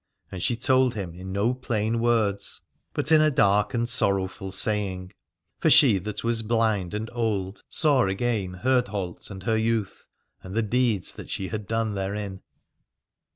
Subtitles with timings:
[0.31, 2.61] And she told him in no plain words,
[2.91, 3.89] but in a dark 277 Alad ore and
[4.27, 5.13] sorrowful saying:
[5.59, 10.07] for she that was bhnd and old saw again Herdholt and her youth,
[10.41, 12.41] and the deeds that she had done therein.